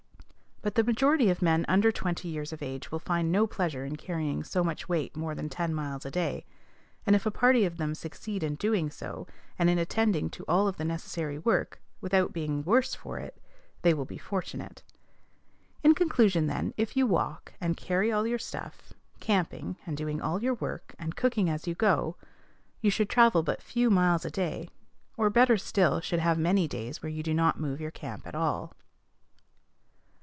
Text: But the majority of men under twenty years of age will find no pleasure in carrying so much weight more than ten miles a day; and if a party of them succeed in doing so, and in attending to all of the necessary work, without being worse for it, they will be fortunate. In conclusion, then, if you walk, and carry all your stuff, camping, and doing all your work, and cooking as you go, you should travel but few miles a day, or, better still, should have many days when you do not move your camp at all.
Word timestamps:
But 0.63 0.75
the 0.75 0.83
majority 0.83 1.31
of 1.31 1.41
men 1.41 1.65
under 1.67 1.91
twenty 1.91 2.27
years 2.27 2.53
of 2.53 2.61
age 2.61 2.91
will 2.91 2.99
find 2.99 3.31
no 3.31 3.47
pleasure 3.47 3.83
in 3.83 3.95
carrying 3.95 4.43
so 4.43 4.63
much 4.63 4.87
weight 4.87 5.17
more 5.17 5.33
than 5.33 5.49
ten 5.49 5.73
miles 5.73 6.05
a 6.05 6.11
day; 6.11 6.45
and 7.03 7.15
if 7.15 7.25
a 7.25 7.31
party 7.31 7.65
of 7.65 7.77
them 7.77 7.95
succeed 7.95 8.43
in 8.43 8.53
doing 8.57 8.91
so, 8.91 9.25
and 9.57 9.71
in 9.71 9.79
attending 9.79 10.29
to 10.29 10.45
all 10.47 10.67
of 10.67 10.77
the 10.77 10.85
necessary 10.85 11.39
work, 11.39 11.81
without 11.99 12.31
being 12.31 12.63
worse 12.63 12.93
for 12.93 13.17
it, 13.17 13.41
they 13.81 13.91
will 13.91 14.05
be 14.05 14.19
fortunate. 14.19 14.83
In 15.83 15.95
conclusion, 15.95 16.45
then, 16.45 16.75
if 16.77 16.95
you 16.95 17.07
walk, 17.07 17.53
and 17.59 17.75
carry 17.75 18.11
all 18.11 18.27
your 18.27 18.37
stuff, 18.37 18.93
camping, 19.19 19.77
and 19.87 19.97
doing 19.97 20.21
all 20.21 20.43
your 20.43 20.53
work, 20.53 20.93
and 20.99 21.15
cooking 21.15 21.49
as 21.49 21.65
you 21.65 21.73
go, 21.73 22.17
you 22.81 22.91
should 22.91 23.09
travel 23.09 23.41
but 23.41 23.63
few 23.63 23.89
miles 23.89 24.25
a 24.25 24.29
day, 24.29 24.69
or, 25.17 25.31
better 25.31 25.57
still, 25.57 25.99
should 26.01 26.19
have 26.19 26.37
many 26.37 26.67
days 26.67 27.01
when 27.01 27.15
you 27.15 27.23
do 27.23 27.33
not 27.33 27.59
move 27.59 27.81
your 27.81 27.89
camp 27.89 28.27
at 28.27 28.35
all. 28.35 28.75